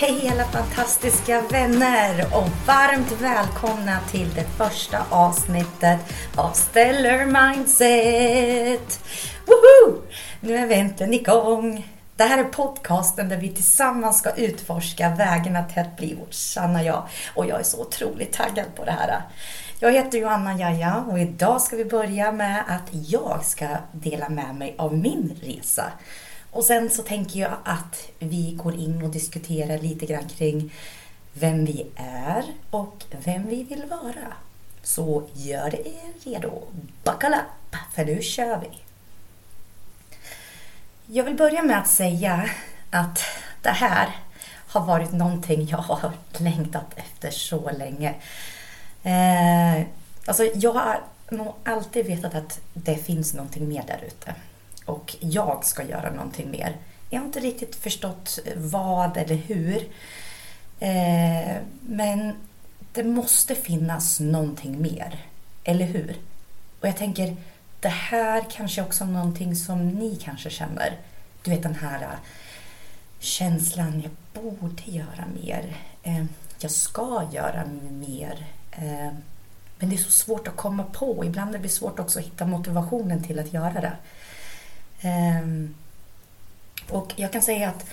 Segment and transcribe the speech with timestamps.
[0.00, 6.00] Hej alla fantastiska vänner och varmt välkomna till det första avsnittet
[6.36, 9.00] av Stellar Mindset.
[9.46, 9.98] Woho!
[10.40, 11.86] Nu är vi äntligen igång.
[12.16, 16.84] Det här är podcasten där vi tillsammans ska utforska vägarna till att bli vårt sanna
[16.84, 17.02] jag.
[17.34, 19.22] Och jag är så otroligt taggad på det här.
[19.80, 24.54] Jag heter Johanna Jaja och idag ska vi börja med att jag ska dela med
[24.54, 25.92] mig av min resa.
[26.50, 30.72] Och sen så tänker jag att vi går in och diskuterar lite grann kring
[31.32, 34.32] vem vi är och vem vi vill vara.
[34.82, 36.62] Så gör er redo.
[37.04, 38.82] Buckle up, för nu kör vi.
[41.06, 42.50] Jag vill börja med att säga
[42.90, 43.20] att
[43.62, 44.16] det här
[44.68, 48.14] har varit någonting jag har längtat efter så länge.
[49.02, 49.86] Eh,
[50.26, 54.34] alltså jag har nog alltid vetat att det finns någonting mer där ute
[54.88, 56.76] och jag ska göra någonting mer.
[57.10, 59.88] Jag har inte riktigt förstått vad eller hur.
[60.80, 62.32] Eh, men
[62.92, 65.24] det måste finnas någonting mer,
[65.64, 66.16] eller hur?
[66.80, 67.36] Och jag tänker,
[67.80, 70.96] det här kanske också är någonting som ni kanske känner.
[71.42, 72.18] Du vet den här äh,
[73.18, 75.76] känslan, jag borde göra mer.
[76.02, 76.24] Eh,
[76.58, 78.46] jag ska göra mer.
[78.70, 79.12] Eh,
[79.78, 81.24] men det är så svårt att komma på.
[81.24, 83.92] Ibland är det svårt också att hitta motivationen till att göra det.
[85.00, 85.74] Ehm,
[86.90, 87.86] och jag kan säga att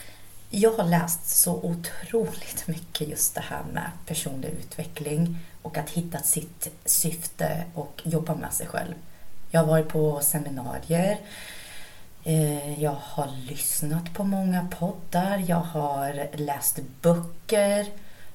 [0.50, 6.20] jag har läst så otroligt mycket just det här med personlig utveckling och att hitta
[6.20, 8.94] sitt syfte och jobba med sig själv.
[9.52, 11.18] Jag har varit på seminarier,
[12.24, 17.86] ehm, jag har lyssnat på många poddar, jag har läst böcker,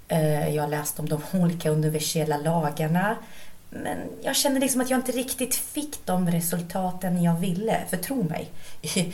[0.09, 3.17] ehm, jag har läst om de olika universella lagarna.
[3.71, 7.81] Men jag kände liksom att jag inte riktigt fick de resultaten jag ville.
[7.91, 8.51] För tro mig,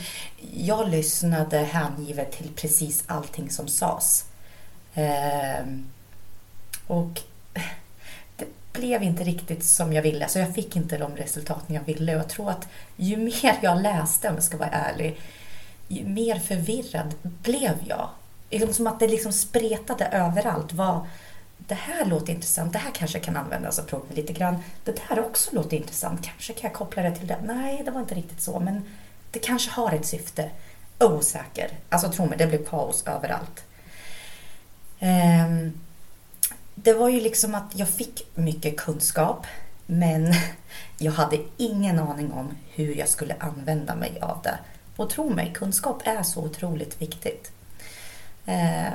[0.53, 4.25] jag lyssnade hängivet till precis allting som sades.
[4.93, 5.85] Ehm,
[6.87, 7.21] och
[8.35, 10.27] det blev inte riktigt som jag ville.
[10.27, 12.15] Så jag fick inte de resultaten jag ville.
[12.15, 15.19] Och jag tror att ju mer jag läste, om jag ska vara ärlig,
[15.87, 18.09] ju mer förvirrad blev jag.
[18.71, 20.73] Som att det liksom spretade överallt.
[20.73, 21.05] Vad,
[21.57, 24.63] det här låter intressant, det här kanske kan användas och prova lite grann.
[24.83, 27.37] Det här också låter intressant, kanske kan jag koppla det till det.
[27.43, 28.83] Nej, det var inte riktigt så, men
[29.31, 30.49] det kanske har ett syfte.
[30.99, 31.71] Osäker.
[31.89, 33.63] Alltså tro mig, det blev kaos överallt.
[34.99, 35.79] Um,
[36.75, 39.45] det var ju liksom att jag fick mycket kunskap,
[39.85, 40.33] men
[40.97, 44.59] jag hade ingen aning om hur jag skulle använda mig av det.
[44.95, 47.51] Och tro mig, kunskap är så otroligt viktigt.
[48.47, 48.93] Eh,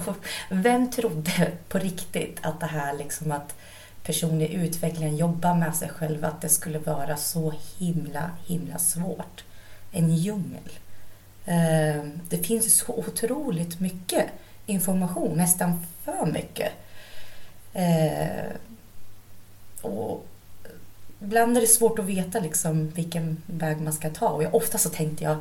[0.48, 3.54] vem trodde på riktigt att det här liksom att
[4.02, 9.44] personlig utveckling, jobba med sig själv, att det skulle vara så himla, himla svårt.
[9.92, 10.70] En djungel.
[11.44, 14.26] Eh, det finns så otroligt mycket
[14.66, 16.72] information, nästan för mycket.
[17.72, 18.52] Eh,
[19.82, 20.26] och
[21.20, 24.28] ibland är det svårt att veta liksom vilken väg man ska ta.
[24.28, 25.36] Och ofta så tänkte jag,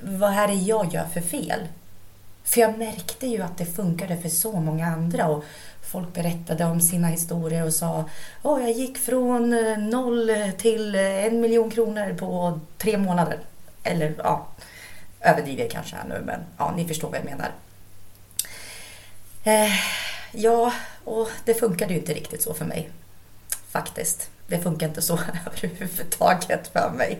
[0.00, 1.60] vad är det jag gör för fel?
[2.46, 5.44] För jag märkte ju att det funkade för så många andra och
[5.82, 8.04] folk berättade om sina historier och sa
[8.42, 13.38] oh, jag gick från eh, noll till eh, en miljon kronor på tre månader.
[13.82, 14.46] Eller ja,
[15.20, 17.50] överdriver jag kanske här nu men ja, ni förstår vad jag menar.
[19.44, 19.72] Eh,
[20.32, 20.72] ja,
[21.04, 22.90] och det funkade ju inte riktigt så för mig.
[23.70, 27.18] Faktiskt det funkar inte så överhuvudtaget för mig.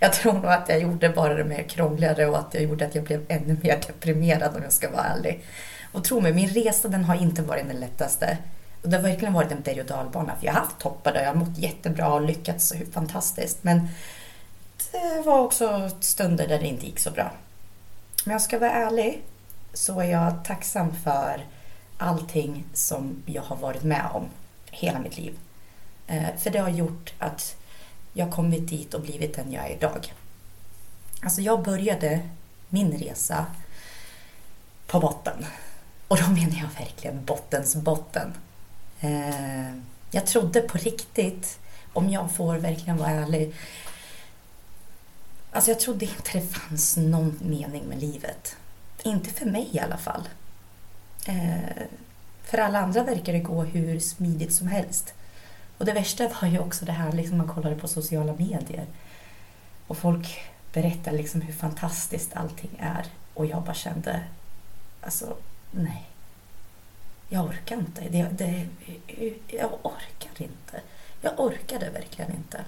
[0.00, 2.94] Jag tror nog att jag gjorde bara det mer krångligare och att jag gjorde att
[2.94, 5.44] jag blev ännu mer deprimerad om jag ska vara ärlig.
[5.92, 8.38] Och tro mig, min resa den har inte varit den lättaste.
[8.82, 10.36] Och det har verkligen varit en berg och dalbana.
[10.36, 13.64] För jag har haft toppar där jag har mått jättebra och lyckats fantastiskt.
[13.64, 13.88] Men
[14.92, 17.32] det var också stunder där det inte gick så bra.
[18.24, 19.22] Men jag ska vara ärlig
[19.72, 21.46] så är jag tacksam för
[21.98, 24.24] allting som jag har varit med om
[24.70, 25.38] hela mitt liv.
[26.06, 27.56] Eh, för det har gjort att
[28.12, 30.14] jag kommit dit och blivit den jag är idag.
[31.22, 32.20] Alltså jag började
[32.68, 33.46] min resa
[34.86, 35.46] på botten.
[36.08, 38.34] Och då menar jag verkligen bottens botten.
[39.00, 39.76] Eh,
[40.10, 41.58] jag trodde på riktigt,
[41.92, 43.54] om jag får verkligen vara ärlig,
[45.52, 48.56] Alltså jag trodde inte det fanns någon mening med livet.
[49.02, 50.28] Inte för mig i alla fall.
[51.26, 51.82] Eh,
[52.42, 55.14] för alla andra verkar det gå hur smidigt som helst.
[55.82, 58.86] Och det värsta var ju också det här, liksom man kollade på sociala medier
[59.86, 60.40] och folk
[60.72, 63.06] berättade liksom hur fantastiskt allting är.
[63.34, 64.24] Och jag bara kände,
[65.00, 65.36] alltså
[65.70, 66.08] nej.
[67.28, 68.02] Jag orkar inte.
[68.08, 68.66] Det, det,
[69.46, 70.80] jag orkar inte.
[71.20, 72.64] Jag orkade verkligen inte.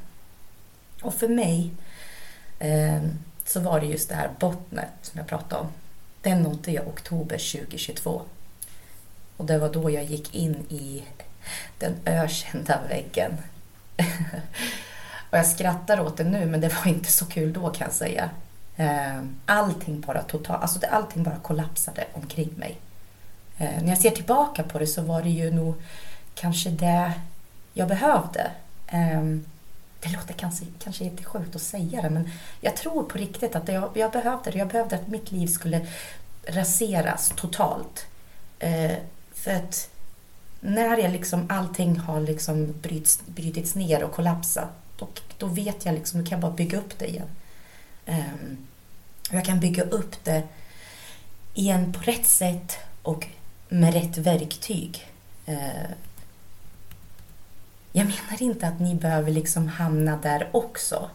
[1.03, 1.71] Och för mig
[2.59, 3.03] eh,
[3.45, 5.69] så var det just det här bottnet som jag pratade om.
[6.23, 8.23] Den nådde jag oktober 2022.
[9.37, 11.03] Och det var då jag gick in i
[11.79, 13.37] den ökända väggen.
[15.31, 17.95] och jag skrattar åt det nu, men det var inte så kul då kan jag
[17.95, 18.31] säga.
[18.77, 22.79] Eh, allting bara total, alltså allting bara kollapsade omkring mig.
[23.59, 25.75] Eh, när jag ser tillbaka på det så var det ju nog
[26.35, 27.13] kanske det
[27.73, 28.51] jag behövde.
[28.87, 29.45] Ehm,
[30.01, 32.31] det låter kanske, kanske jättesjukt att säga det, men
[32.61, 34.59] jag tror på riktigt att jag, jag behövde det.
[34.59, 35.87] Jag behövde att mitt liv skulle
[36.49, 38.07] raseras totalt.
[38.59, 38.93] Eh,
[39.35, 39.89] för att
[40.65, 45.09] när jag liksom, allting har liksom bryts, brytits ner och kollapsat, då,
[45.39, 47.29] då vet jag liksom, då kan jag bara bygga upp det igen.
[48.07, 48.67] Um,
[49.31, 50.43] jag kan bygga upp det
[51.55, 53.27] igen på rätt sätt och
[53.69, 55.07] med rätt verktyg.
[55.49, 55.91] Uh,
[57.93, 61.11] jag menar inte att ni behöver liksom hamna där också.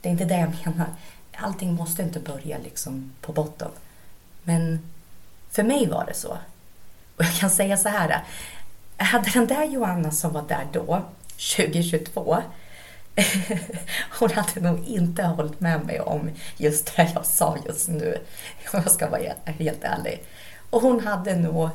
[0.00, 0.88] Det är inte det jag menar.
[1.32, 3.70] Allting måste inte börja liksom på botten.
[4.42, 4.80] Men
[5.50, 6.38] för mig var det så.
[7.18, 8.24] Och jag kan säga så här.
[8.96, 11.04] Hade den där Joanna som var där då,
[11.56, 12.42] 2022,
[14.18, 18.18] hon hade nog inte hållit med mig om just det jag sa just nu,
[18.72, 20.22] om jag ska vara helt ärlig.
[20.70, 21.68] Och hon hade nog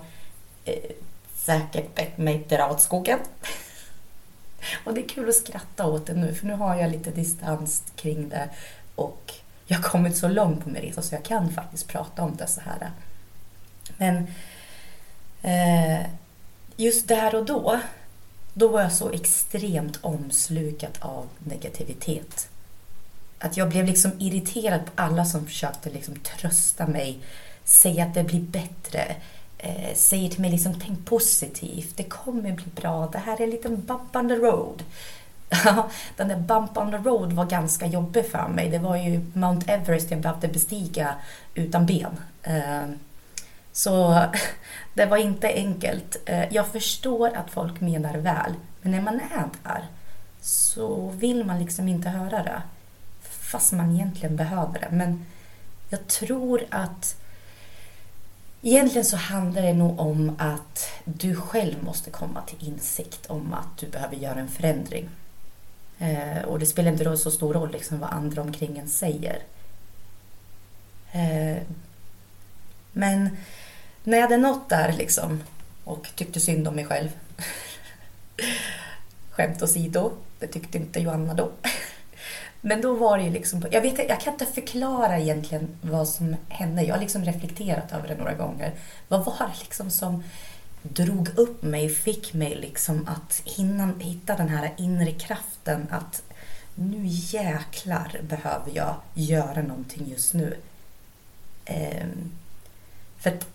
[0.66, 0.92] eh,
[1.36, 3.20] säkert bett mig dra åt skogen.
[4.84, 7.84] Och det är kul att skratta åt det nu, för nu har jag lite distans
[7.96, 8.50] kring det
[8.96, 9.34] och
[9.66, 12.48] jag har kommit så långt på min resa så jag kan faktiskt prata om det
[12.48, 12.92] så här.
[13.98, 14.28] Men
[15.44, 16.06] Eh,
[16.76, 17.80] just där och då,
[18.54, 22.50] då var jag så extremt omslukad av negativitet.
[23.40, 27.20] Att jag blev liksom irriterad på alla som försökte liksom trösta mig,
[27.64, 29.16] säga att det blir bättre,
[29.58, 33.50] eh, säger till mig liksom tänk positivt, det kommer bli bra, det här är en
[33.50, 34.84] liten bump on the road.
[36.18, 38.70] den där bump on the road var ganska jobbig för mig.
[38.70, 41.16] Det var ju Mount Everest jag behövde bestiga
[41.54, 42.18] utan ben.
[42.44, 42.90] Eh,
[43.74, 44.26] så
[44.94, 46.18] det var inte enkelt.
[46.26, 49.88] Eh, jag förstår att folk menar väl, men när man är där
[50.42, 52.62] så vill man liksom inte höra det.
[53.22, 54.90] Fast man egentligen behöver det.
[54.92, 55.26] Men
[55.90, 57.16] jag tror att
[58.66, 63.78] Egentligen så handlar det nog om att du själv måste komma till insikt om att
[63.78, 65.10] du behöver göra en förändring.
[66.00, 69.40] Eh, och det spelar inte så stor roll liksom vad andra omkring en säger.
[71.12, 71.58] Eh,
[72.92, 73.38] men
[74.04, 75.44] när jag hade nått där liksom
[75.84, 77.10] och tyckte synd om mig själv.
[79.32, 81.52] Skämt åsido, det tyckte inte Joanna då.
[82.62, 86.36] Men då var det ju liksom, jag, vet, jag kan inte förklara egentligen vad som
[86.50, 86.84] hände.
[86.84, 88.72] Jag har liksom reflekterat över det några gånger.
[89.08, 90.24] Vad var det liksom som
[90.82, 96.24] drog upp mig, fick mig liksom att hinna, hitta den här inre kraften att
[96.76, 100.58] nu jäklar behöver jag göra någonting just nu.
[101.66, 102.32] Ehm,
[103.20, 103.48] för att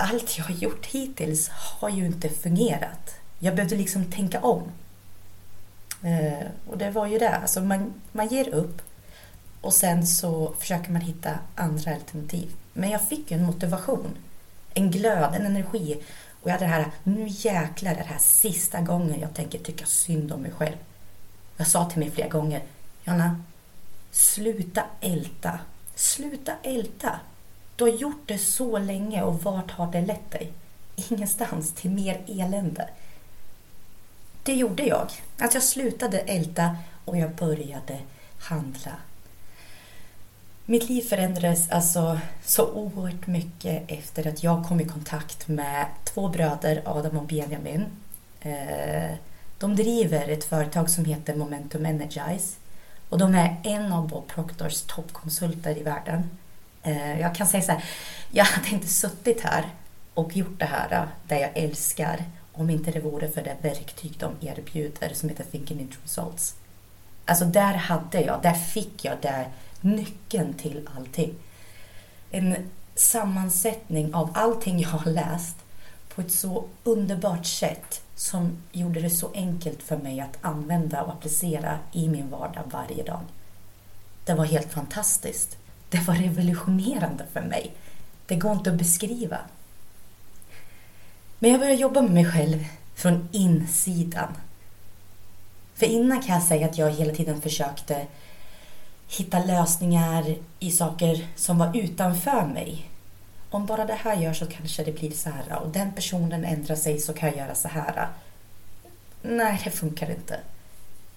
[0.00, 3.14] allt jag har gjort hittills har ju inte fungerat.
[3.38, 4.62] Jag behövde liksom tänka om.
[6.02, 8.82] Eh, och det var ju det, alltså man, man ger upp
[9.60, 12.54] och sen så försöker man hitta andra alternativ.
[12.72, 14.16] Men jag fick ju en motivation,
[14.74, 16.02] en glöd, en energi.
[16.42, 19.86] Och jag hade det här, nu jäklar är det här sista gången jag tänker tycka
[19.86, 20.76] synd om mig själv.
[21.56, 22.62] Jag sa till mig flera gånger,
[23.04, 23.42] Jonna,
[24.10, 25.58] sluta älta.
[25.94, 27.20] Sluta älta.
[27.80, 30.52] Du har gjort det så länge och vart har det lett dig?
[30.96, 32.88] Ingenstans, till mer elände.
[34.42, 35.10] Det gjorde jag.
[35.38, 37.98] Att jag slutade älta och jag började
[38.38, 38.92] handla.
[40.64, 46.28] Mitt liv förändrades alltså så oerhört mycket efter att jag kom i kontakt med två
[46.28, 47.84] bröder, Adam och Benjamin.
[48.40, 49.14] Eh,
[49.58, 52.56] de driver ett företag som heter Momentum Energize
[53.08, 56.28] och de är en av Bob Proctors toppkonsulter i världen.
[56.82, 57.84] Eh, jag kan säga så här,
[58.30, 59.64] jag hade inte suttit här
[60.14, 64.14] och gjort det här eh, där jag älskar om inte det vore för det verktyg
[64.18, 66.54] de erbjuder som heter Thinking into Results.
[67.24, 69.48] Alltså där hade jag, där fick jag där
[69.80, 71.34] nyckeln till allting.
[72.30, 72.56] En
[72.94, 75.56] sammansättning av allting jag har läst
[76.14, 81.12] på ett så underbart sätt som gjorde det så enkelt för mig att använda och
[81.12, 83.20] applicera i min vardag varje dag.
[84.24, 85.56] Det var helt fantastiskt.
[85.90, 87.72] Det var revolutionerande för mig.
[88.26, 89.38] Det går inte att beskriva.
[91.38, 94.36] Men jag började jobba med mig själv från insidan.
[95.74, 98.06] För innan kan jag säga att jag hela tiden försökte
[99.08, 102.90] hitta lösningar i saker som var utanför mig.
[103.50, 106.76] Om bara det här görs så kanske det blir så här och den personen ändrar
[106.76, 108.08] sig så kan jag göra så här.
[109.22, 110.40] Nej, det funkar inte.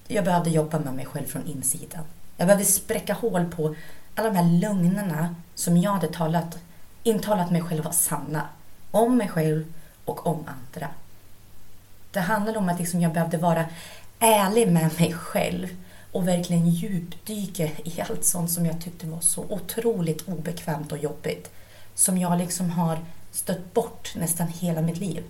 [0.08, 2.04] Jag behövde jobba med mig själv från insidan.
[2.38, 3.76] Jag behövde spräcka hål på
[4.16, 6.58] alla de här lögnerna som jag hade talat,
[7.04, 8.48] intalat mig själv var sanna.
[8.92, 9.74] Om mig själv
[10.06, 10.88] och om andra.
[12.12, 13.66] Det handlade om att liksom jag behövde vara
[14.20, 15.68] ärlig med mig själv
[16.12, 21.52] och verkligen djupdyka i allt sånt som jag tyckte var så otroligt obekvämt och jobbigt.
[21.96, 23.00] Som jag liksom har
[23.32, 25.24] stött bort nästan hela mitt liv.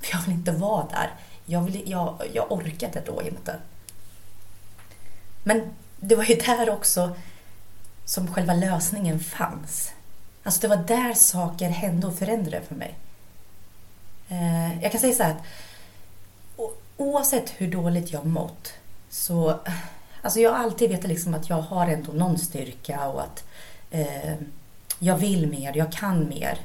[0.00, 1.10] För jag vill inte vara där.
[1.46, 3.56] Jag, vill, jag, jag orkade då inte.
[5.44, 5.62] Men
[5.96, 7.16] det var ju där också
[8.04, 9.92] som själva lösningen fanns.
[10.42, 12.94] Alltså det var där saker hände och förändrade för mig.
[14.28, 15.42] Eh, jag kan säga så här att
[16.96, 18.72] oavsett hur dåligt jag mått
[19.10, 19.60] så
[20.24, 23.44] Alltså jag har alltid vetat liksom att jag har ändå någon styrka och att
[23.90, 24.34] eh,
[24.98, 26.58] jag vill mer, jag kan mer.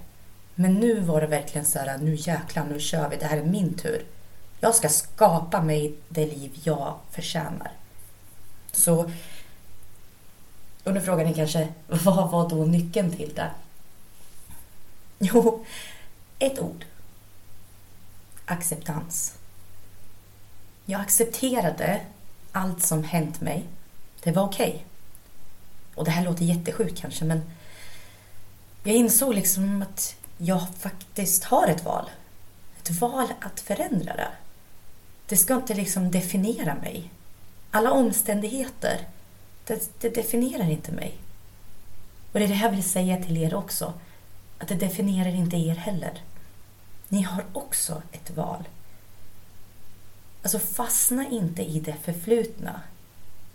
[0.55, 3.43] Men nu var det verkligen så här, nu jäklar, nu kör vi, det här är
[3.43, 4.05] min tur.
[4.60, 7.72] Jag ska skapa mig det liv jag förtjänar.
[8.72, 9.12] Så,
[10.89, 13.51] och nu frågar ni kanske, vad var då nyckeln till det?
[15.19, 15.65] Jo,
[16.39, 16.86] ett ord.
[18.46, 19.34] Acceptans.
[20.86, 22.01] Jag accepterade
[22.51, 23.63] allt som hänt mig.
[24.24, 24.69] Det var okej.
[24.69, 24.81] Okay.
[25.96, 27.41] Och det här låter jättesjukt kanske, men
[28.84, 32.10] jag insåg liksom att jag faktiskt har ett val.
[32.77, 34.31] Ett val att förändra det.
[35.27, 37.12] Det ska inte liksom definiera mig.
[37.72, 39.08] Alla omständigheter,
[39.69, 41.17] det, det definierar inte mig.
[42.31, 43.93] Och det är det jag vill säga till er också.
[44.57, 46.21] Att det definierar inte er heller.
[47.07, 48.63] Ni har också ett val.
[50.41, 52.81] Alltså fastna inte i det förflutna.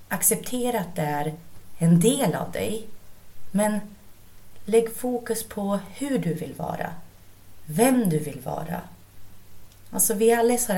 [0.08, 1.34] Acceptera att det är
[1.78, 2.86] en del av dig.
[3.50, 3.80] Men
[4.64, 6.92] lägg fokus på hur du vill vara.
[7.66, 8.80] Vem du vill vara.
[9.90, 10.72] Alltså vi alla är så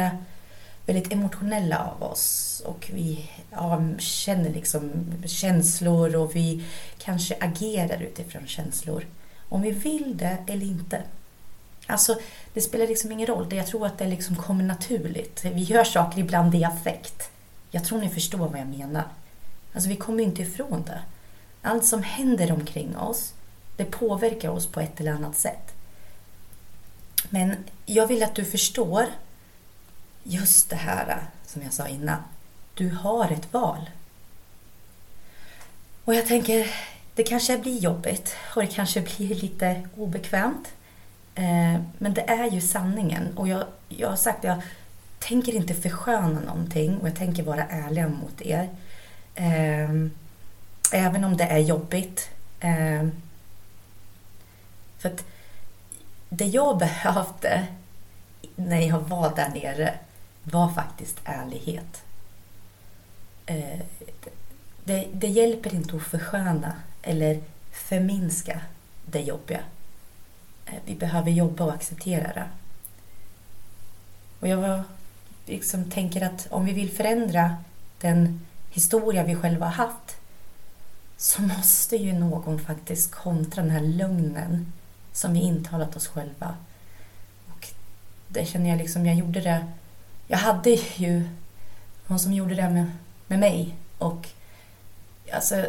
[0.87, 4.93] väldigt emotionella av oss och vi ja, känner liksom
[5.25, 6.65] känslor och vi
[6.99, 9.05] kanske agerar utifrån känslor.
[9.49, 11.03] Om vi vill det eller inte.
[11.87, 12.19] Alltså,
[12.55, 13.55] det spelar liksom ingen roll.
[13.55, 15.45] Jag tror att det liksom kommer naturligt.
[15.45, 17.31] Vi gör saker ibland i affekt.
[17.71, 19.05] Jag tror ni förstår vad jag menar.
[19.73, 21.01] Alltså, vi kommer inte ifrån det.
[21.63, 23.33] Allt som händer omkring oss,
[23.77, 25.75] det påverkar oss på ett eller annat sätt.
[27.31, 29.07] Men jag vill att du förstår
[30.29, 32.19] just det här som jag sa innan.
[32.75, 33.91] Du har ett val.
[36.05, 36.71] Och jag tänker,
[37.15, 40.69] det kanske blir jobbigt och det kanske blir lite obekvämt.
[41.35, 43.37] Eh, men det är ju sanningen.
[43.37, 44.63] Och jag, jag har sagt att jag
[45.19, 48.69] tänker inte försköna någonting och jag tänker vara ärlig mot er.
[49.35, 49.91] Eh,
[50.93, 52.31] även om det är jobbigt.
[52.61, 53.09] Eh,
[54.99, 55.25] för att
[56.29, 57.67] det jag behövde
[58.57, 59.95] när jag var där nere
[60.53, 62.03] var faktiskt ärlighet.
[63.47, 63.81] Eh,
[64.85, 66.73] det, det hjälper inte att försköna
[67.03, 67.41] eller
[67.73, 68.61] förminska
[69.07, 69.61] det jobbiga.
[70.67, 72.47] Eh, vi behöver jobba och acceptera det.
[74.41, 74.83] Och jag
[75.47, 77.57] liksom tänker att om vi vill förändra
[78.01, 80.17] den historia vi själva har haft
[81.17, 84.73] så måste ju någon faktiskt kontra den här lögnen
[85.13, 86.55] som vi intalat oss själva.
[87.49, 87.69] Och
[88.29, 89.67] det känner jag liksom, jag gjorde det.
[90.27, 91.29] Jag hade ju
[92.07, 92.91] någon som gjorde det med,
[93.27, 94.29] med mig och
[95.33, 95.67] alltså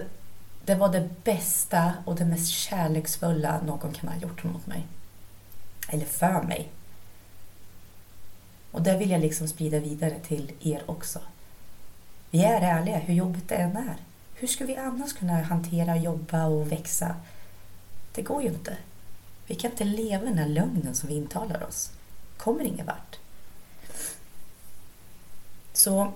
[0.65, 4.87] det var det bästa och det mest kärleksfulla någon kan ha gjort mot mig.
[5.89, 6.69] Eller för mig.
[8.71, 11.19] Och det vill jag liksom sprida vidare till er också.
[12.31, 13.95] Vi är ärliga, hur jobbigt det än är.
[14.35, 17.15] Hur ska vi annars kunna hantera, jobba och växa?
[18.15, 18.77] Det går ju inte.
[19.45, 21.91] Vi kan inte leva den här lögnen som vi intalar oss.
[22.37, 23.19] kommer ingen vart.
[25.77, 26.11] Så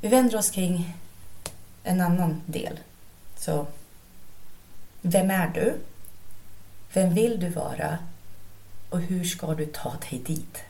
[0.00, 0.96] vi vänder oss kring
[1.82, 2.80] en annan del.
[3.36, 3.66] Så,
[5.02, 5.74] vem är du?
[6.92, 7.98] Vem vill du vara?
[8.90, 10.62] Och hur ska du ta dig dit?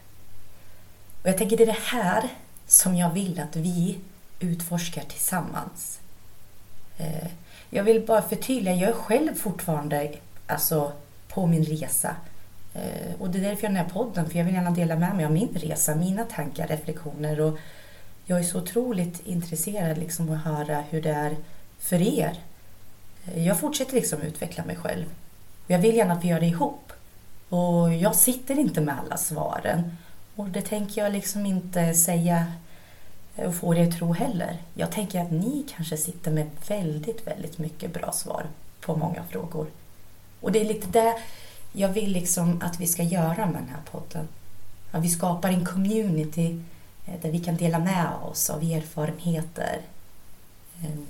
[1.23, 2.29] Och jag tänker det är det här
[2.67, 3.99] som jag vill att vi
[4.41, 6.01] utforskar tillsammans.
[6.97, 7.29] Eh,
[7.71, 10.15] jag vill bara förtydliga, jag är själv fortfarande
[10.47, 10.93] alltså,
[11.29, 12.17] på min resa.
[12.75, 14.97] Eh, och det är därför jag har den här podden, för jag vill gärna dela
[14.97, 17.59] med mig av min resa, mina tankar, reflektioner och
[18.25, 21.37] jag är så otroligt intresserad liksom att höra hur det är
[21.79, 22.39] för er.
[23.27, 25.05] Eh, jag fortsätter liksom utveckla mig själv.
[25.67, 26.93] Jag vill gärna att vi gör det ihop.
[27.49, 29.97] Och jag sitter inte med alla svaren.
[30.37, 32.53] Och det tänker jag liksom inte säga
[33.37, 34.57] och få er att tro heller.
[34.75, 38.47] Jag tänker att ni kanske sitter med väldigt, väldigt mycket bra svar
[38.81, 39.67] på många frågor.
[40.41, 41.15] Och det är lite det
[41.73, 44.29] jag vill liksom att vi ska göra med den här podden.
[44.91, 46.65] Att vi skapar en community
[47.07, 49.81] eh, där vi kan dela med oss av erfarenheter,
[50.85, 51.07] ehm,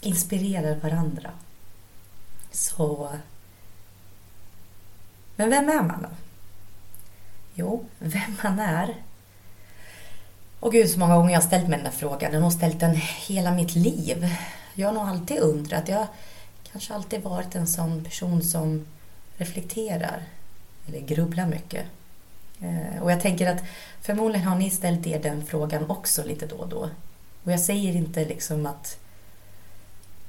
[0.00, 1.30] Inspirera inspirerar varandra.
[2.50, 3.08] Så
[5.36, 6.08] Men vem är man då?
[7.54, 8.94] Jo, vem man är.
[10.60, 12.32] Och gud så många gånger jag har ställt mig den där frågan.
[12.32, 14.34] Jag har nog ställt den hela mitt liv.
[14.74, 15.88] Jag har nog alltid undrat.
[15.88, 16.06] Jag har
[16.72, 18.86] kanske alltid varit en sån person som
[19.38, 20.22] reflekterar
[20.86, 21.86] eller grubblar mycket.
[22.60, 23.62] Eh, och jag tänker att
[24.00, 26.90] förmodligen har ni ställt er den frågan också lite då och då.
[27.44, 28.98] Och jag säger inte liksom att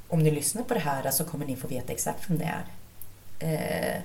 [0.08, 2.66] om ni lyssnar på det här så kommer ni få veta exakt vem det är.
[3.40, 4.02] Eh,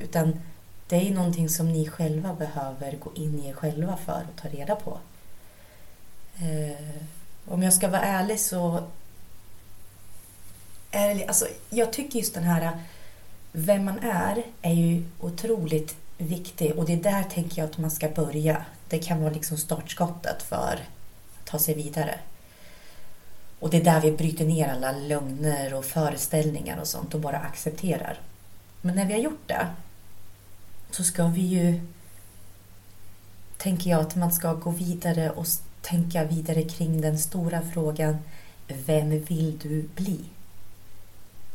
[0.00, 0.40] utan
[0.88, 4.48] det är någonting som ni själva behöver gå in i er själva för och ta
[4.48, 4.98] reda på.
[6.38, 7.02] Eh,
[7.46, 8.88] om jag ska vara ärlig så...
[10.90, 12.78] är det, alltså, jag tycker just den här
[13.52, 17.90] vem man är är ju otroligt viktig och det är där tänker jag att man
[17.90, 18.64] ska börja.
[18.88, 20.78] Det kan vara liksom startskottet för
[21.38, 22.18] att ta sig vidare.
[23.58, 27.38] Och det är där vi bryter ner alla lögner och föreställningar och sånt och bara
[27.38, 28.20] accepterar.
[28.80, 29.66] Men när vi har gjort det
[30.90, 31.80] så ska vi ju,
[33.56, 35.46] tänker jag, att man ska gå vidare och
[35.82, 38.18] tänka vidare kring den stora frågan
[38.86, 40.20] Vem vill du bli?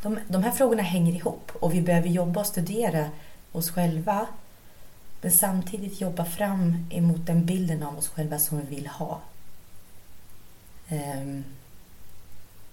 [0.06, 3.10] De, de här frågorna hänger ihop och vi behöver jobba och studera
[3.52, 4.28] oss själva
[5.22, 9.22] men samtidigt jobba fram emot den bilden av oss själva som vi vill ha.
[10.92, 11.44] Um,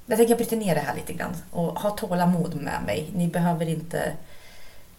[0.06, 3.10] jag tänker bryta ner det här lite grann och ha tålamod med mig.
[3.14, 4.12] Ni behöver inte...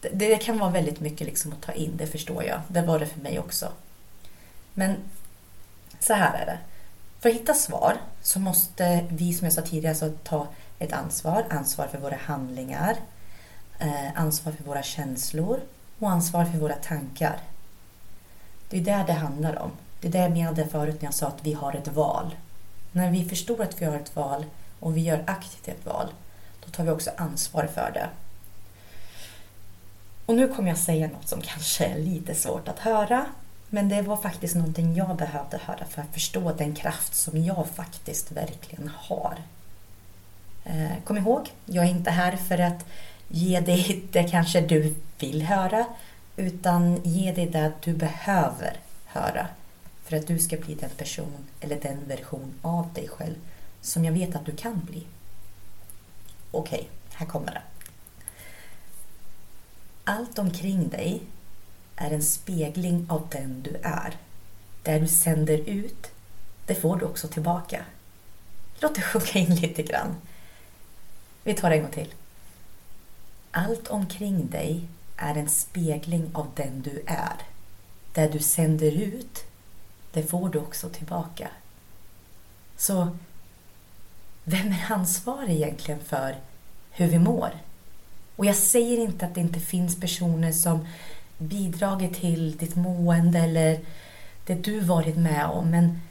[0.02, 2.62] Det, det kan vara väldigt mycket liksom att ta in, det förstår jag.
[2.68, 3.72] Det var det för mig också.
[4.74, 4.96] Men
[6.00, 6.58] så här är det.
[7.20, 10.48] För att hitta svar så måste vi, som jag sa tidigare, alltså ta
[10.84, 11.46] ett ansvar.
[11.50, 12.98] Ansvar för våra handlingar,
[13.80, 15.60] eh, ansvar för våra känslor
[16.00, 17.38] och ansvar för våra tankar.
[18.70, 19.72] Det är där det handlar om.
[20.02, 22.36] Det är det jag menade förut när jag sa att vi har ett val.
[22.92, 24.46] När vi förstår att vi har ett val
[24.80, 26.08] och vi gör aktivt ett val,
[26.66, 28.10] då tar vi också ansvar för det.
[30.26, 33.26] Och nu kommer jag säga något som kanske är lite svårt att höra,
[33.70, 37.68] men det var faktiskt någonting jag behövde höra för att förstå den kraft som jag
[37.76, 39.38] faktiskt verkligen har.
[40.64, 42.86] Eh, kom ihåg, jag är inte här för att
[43.28, 45.86] ge dig det kanske du vill höra,
[46.36, 49.48] utan ge dig det du behöver höra
[50.04, 53.36] för att du ska bli den person eller den version av dig själv
[53.82, 55.08] som jag vet att du kan bli.
[56.52, 57.62] Okej, okay, här kommer det.
[60.04, 61.22] Allt omkring dig
[61.96, 64.18] är en spegling av den du är.
[64.84, 66.08] Det du sänder ut,
[66.66, 67.86] det får du också tillbaka.
[68.80, 70.16] Låt det sjunka in lite grann.
[71.44, 72.14] Vi tar det en gång till.
[73.52, 77.36] Allt omkring dig är en spegling av den du är.
[78.14, 79.44] Det du sänder ut,
[80.12, 81.50] det får du också tillbaka.
[82.78, 83.18] Så
[84.44, 86.36] vem är ansvarig egentligen för
[86.92, 87.52] hur vi mår?
[88.36, 90.88] Och jag säger inte att det inte finns personer som
[91.38, 93.80] bidragit till ditt mående eller
[94.46, 96.02] det du varit med om, men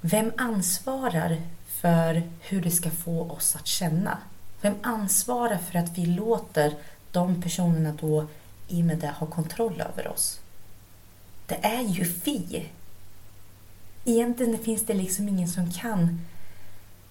[0.00, 4.18] vem ansvarar för hur det ska få oss att känna?
[4.60, 6.74] Vem ansvarar för att vi låter
[7.10, 8.26] de personerna då
[8.68, 10.40] i och med det ha kontroll över oss?
[11.46, 12.68] Det är ju vi.
[14.04, 16.26] Egentligen finns det liksom ingen som kan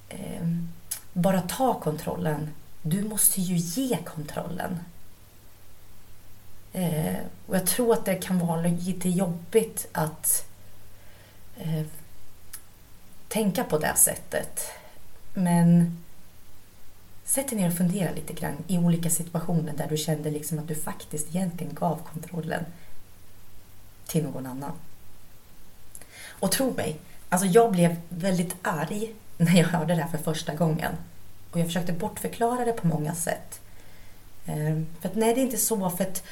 [0.10, 0.48] eh,
[1.14, 2.50] bara ta kontrollen.
[2.82, 4.80] Du måste ju ge kontrollen.
[6.74, 10.50] Eh, och jag tror att det kan vara lite jobbigt att
[11.58, 11.86] eh,
[13.28, 14.62] tänka på det sättet.
[15.34, 15.98] Men
[17.28, 20.68] sätt dig ner och fundera lite grann i olika situationer där du kände liksom att
[20.68, 22.66] du faktiskt egentligen gav kontrollen
[24.08, 24.72] till någon annan.
[26.40, 30.56] Och tro mig, alltså jag blev väldigt arg när jag hörde det här för första
[30.56, 30.92] gången.
[31.52, 33.60] Och jag försökte bortförklara det på många sätt.
[34.46, 35.90] Ehm, för att nej, det är inte så.
[35.90, 36.24] för att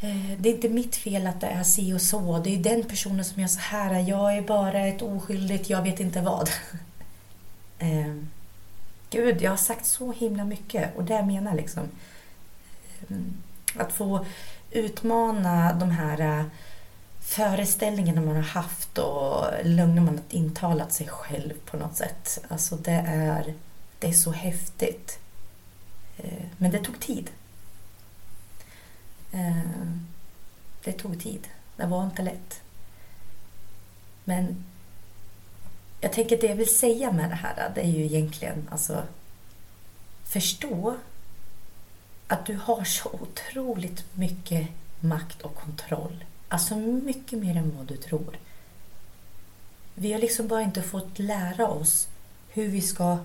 [0.00, 2.38] eh, det är inte mitt fel att det är si och så.
[2.38, 4.00] Det är den personen som gör så här.
[4.08, 6.50] Jag är bara ett oskyldigt, jag vet inte vad.
[7.78, 8.30] Ehm,
[9.10, 11.88] Gud, jag har sagt så himla mycket och det jag menar liksom.
[13.08, 13.16] Eh,
[13.76, 14.26] att få
[14.70, 16.44] utmana de här eh,
[17.20, 22.38] föreställningarna man har haft och lögner man har intalat sig själv på något sätt.
[22.48, 23.54] Alltså det är,
[23.98, 25.18] det är så häftigt.
[26.16, 27.30] Eh, men det tog tid.
[30.84, 31.48] Det tog tid.
[31.76, 32.60] Det var inte lätt.
[34.24, 34.64] Men
[36.00, 39.02] jag tänker det jag vill säga med det här, det är ju egentligen alltså
[40.24, 40.96] förstå
[42.26, 44.68] att du har så otroligt mycket
[45.00, 48.38] makt och kontroll Alltså mycket mer än vad du tror.
[49.94, 52.08] Vi har liksom bara inte fått lära oss
[52.48, 53.18] hur vi ska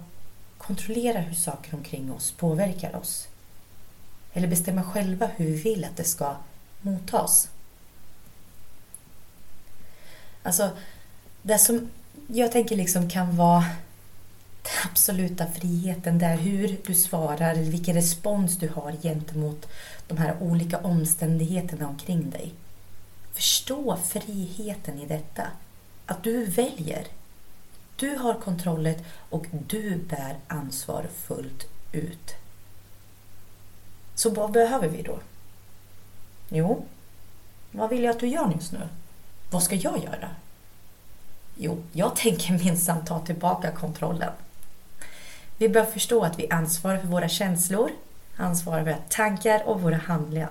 [0.57, 3.27] kontrollera hur saker omkring oss påverkar oss.
[4.33, 6.35] eller bestämma själva hur vi vill att det ska
[6.81, 7.49] mottas.
[10.43, 10.69] Alltså,
[11.41, 11.89] det som
[12.27, 13.65] jag tänker liksom kan vara
[14.61, 19.67] den absoluta friheten där hur du svarar, eller vilken respons du har gentemot
[20.07, 22.53] de här olika omständigheterna omkring dig.
[23.33, 25.47] Förstå friheten i detta.
[26.05, 27.07] Att du väljer.
[27.95, 28.95] Du har kontrollen
[29.29, 32.35] och du bär ansvar fullt ut.
[34.15, 35.19] Så vad behöver vi då?
[36.49, 36.85] Jo,
[37.71, 38.89] vad vill jag att du gör just nu?
[39.51, 40.29] Vad ska jag göra?
[41.57, 44.31] Jo, jag tänker minsann ta tillbaka kontrollen.
[45.57, 47.91] Vi bör förstå att vi ansvarar för våra känslor,
[48.35, 50.49] ansvarar för våra tankar och våra handlingar.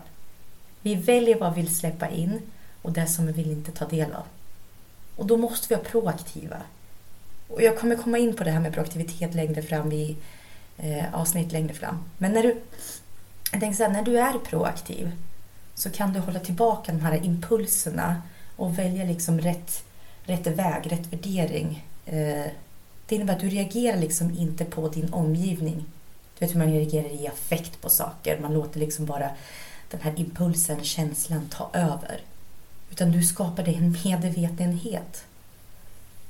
[0.80, 2.40] Vi väljer vad vi vill släppa in
[2.82, 4.24] och det som vi vill inte ta del av.
[5.16, 6.56] Och då måste vi vara proaktiva.
[7.48, 10.16] Och jag kommer komma in på det här med proaktivitet längre fram i
[10.78, 12.04] eh, avsnitt längre fram.
[12.18, 12.60] Men när du,
[13.52, 15.12] jag tänker så här, när du är proaktiv
[15.74, 18.22] så kan du hålla tillbaka de här impulserna
[18.56, 19.84] och välja liksom rätt,
[20.24, 21.86] rätt väg, rätt värdering.
[22.06, 22.46] Eh,
[23.06, 25.84] det innebär att du reagerar liksom inte på din omgivning.
[26.38, 28.38] Du vet hur man reagerar i affekt på saker.
[28.38, 29.30] Man låter liksom bara
[29.90, 32.20] den här impulsen, känslan ta över.
[32.90, 35.24] Utan du skapar dig en medvetenhet.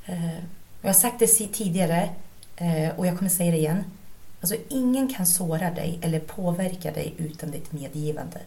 [0.07, 0.39] Eh,
[0.81, 2.11] jag har sagt det tidigare
[2.57, 3.85] eh, och jag kommer säga det igen.
[4.41, 8.41] Alltså ingen kan såra dig eller påverka dig utan ditt medgivande.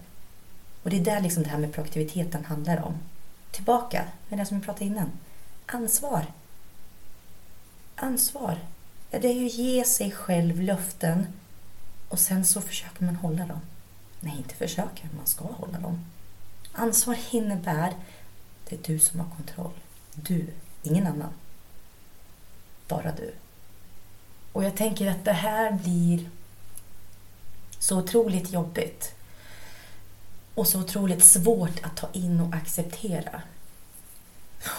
[0.83, 2.93] Och det är där liksom det här med proaktiviteten handlar om.
[3.51, 5.11] Tillbaka med det som vi pratade innan.
[5.69, 6.25] Ansvar.
[7.95, 8.59] Ansvar.
[9.09, 11.27] Det är ju att ge sig själv löften
[12.09, 13.61] och sen så försöker man hålla dem.
[14.19, 16.05] Nej, inte försöker, man ska hålla dem.
[16.71, 17.93] Ansvar innebär
[18.69, 19.73] det är du som har kontroll.
[20.13, 20.47] Du,
[20.83, 21.33] ingen annan.
[22.87, 23.33] Bara du.
[24.51, 26.29] Och jag tänker att det här blir
[27.79, 29.15] så otroligt jobbigt
[30.55, 33.41] och så otroligt svårt att ta in och acceptera.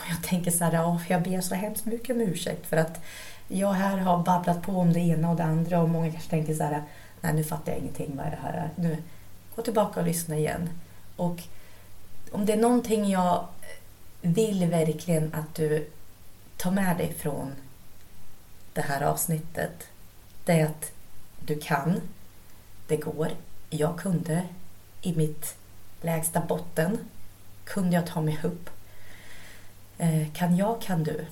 [0.09, 3.01] Jag tänker så här, oh, jag ber så hemskt mycket om ursäkt för att
[3.49, 6.55] jag här har babblat på om det ena och det andra och många kanske tänker
[6.55, 6.83] så här,
[7.21, 8.71] nej nu fattar jag ingenting, vad är det här?
[8.77, 8.97] Nu,
[9.57, 10.71] gå tillbaka och lyssna igen.
[11.17, 11.43] Och
[12.33, 13.47] om det är någonting jag
[14.21, 15.91] vill verkligen att du
[16.57, 17.53] tar med dig från
[18.73, 19.89] det här avsnittet,
[20.45, 20.93] det är att
[21.47, 22.01] du kan,
[22.87, 23.29] det går,
[23.71, 24.43] jag kunde
[25.03, 25.57] i mitt
[26.01, 26.99] lägsta botten,
[27.65, 28.71] kunde jag ta mig upp.
[29.99, 31.27] Eh, kan jag, kan du.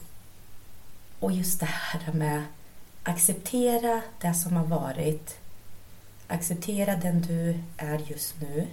[1.20, 2.44] Och just det här med
[3.02, 5.38] acceptera det som har varit,
[6.26, 8.66] acceptera den du är just nu,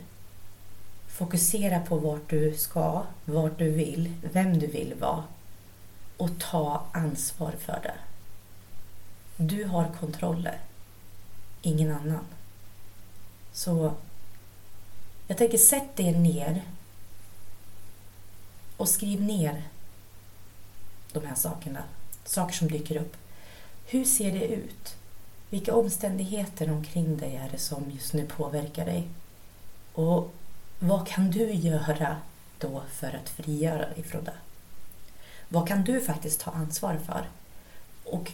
[1.07, 5.23] fokusera på vart du ska, vart du vill, vem du vill vara
[6.17, 7.95] och ta ansvar för det.
[9.37, 10.59] Du har kontroller,
[11.61, 12.25] ingen annan.
[13.51, 13.93] Så
[15.27, 16.63] jag tänker sätt dig ner
[18.77, 19.63] och skriv ner
[21.13, 21.83] de här sakerna,
[22.25, 23.17] saker som dyker upp.
[23.85, 24.95] Hur ser det ut?
[25.49, 29.07] Vilka omständigheter omkring dig är det som just nu påverkar dig?
[29.93, 30.33] Och
[30.79, 32.17] vad kan du göra
[32.59, 34.37] då för att frigöra dig från det?
[35.49, 37.29] Vad kan du faktiskt ta ansvar för?
[38.03, 38.31] Och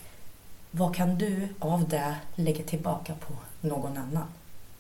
[0.72, 4.28] vad kan du av det lägga tillbaka på någon annan?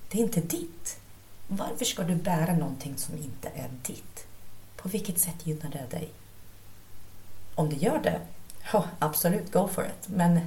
[0.09, 0.99] Det är inte ditt.
[1.47, 4.27] Varför ska du bära någonting som inte är ditt?
[4.75, 6.09] På vilket sätt gynnar det dig?
[7.59, 8.19] Om det gör det,
[8.73, 10.07] oh, absolut, go for it.
[10.07, 10.39] Men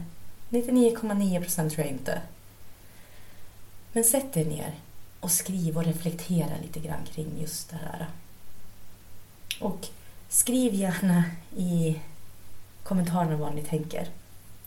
[0.51, 2.21] 99,9 procent tror jag inte.
[3.93, 4.75] Men sätt dig ner
[5.21, 8.07] och skriv och reflektera lite grann kring just det här.
[9.61, 9.89] Och
[10.29, 11.25] skriv gärna
[11.57, 12.01] i
[12.83, 14.09] kommentarerna vad ni tänker.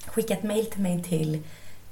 [0.05, 1.43] Skicka ett mail till mig till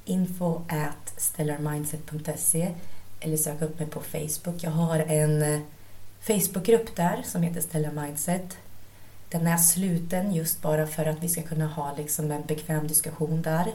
[0.06, 2.72] info at stellarmindset.se
[3.20, 4.64] eller sök upp mig på Facebook.
[4.64, 5.66] Jag har en
[6.20, 8.58] Facebookgrupp där som heter Stellar Mindset.
[9.34, 13.42] Den är sluten just bara för att vi ska kunna ha liksom en bekväm diskussion
[13.42, 13.74] där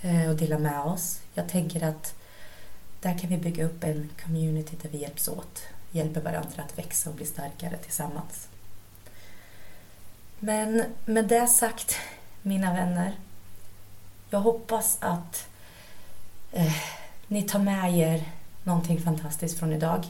[0.00, 1.20] eh, och dela med oss.
[1.34, 2.14] Jag tänker att
[3.00, 7.10] där kan vi bygga upp en community där vi hjälps åt, hjälper varandra att växa
[7.10, 8.48] och bli starkare tillsammans.
[10.38, 11.96] Men med det sagt,
[12.42, 13.14] mina vänner,
[14.30, 15.48] jag hoppas att
[16.52, 16.76] eh,
[17.28, 18.24] ni tar med er
[18.62, 20.04] någonting fantastiskt från idag.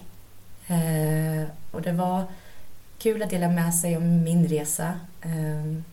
[0.66, 2.24] Eh, och det var
[2.98, 5.00] kul att dela med sig om min resa.
[5.22, 5.84] Ehm,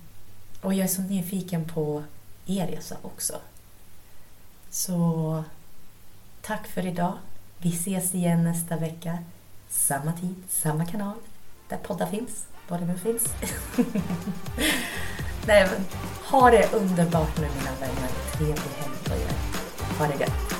[0.61, 2.03] och jag är så nyfiken på
[2.45, 3.33] er resa också.
[4.69, 5.43] Så
[6.41, 7.13] tack för idag.
[7.57, 9.17] Vi ses igen nästa vecka.
[9.69, 11.15] Samma tid, samma kanal.
[11.69, 12.45] Där poddar finns.
[12.67, 13.23] Var det nu finns.
[15.47, 15.85] Nej, men
[16.25, 18.09] ha det underbart nu mina vänner.
[18.33, 19.35] Trevlig helg på er.
[19.97, 20.50] Ha det gött.